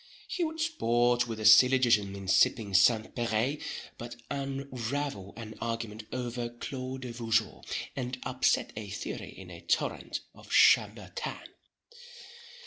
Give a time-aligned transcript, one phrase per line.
[0.27, 3.13] He would sport with a syllogism in sipping St.
[3.15, 3.59] Peray,
[3.99, 7.63] but unravel an argument over Clos de Vougeot,
[7.95, 11.49] and upset a theory in a torrent of Chambertin.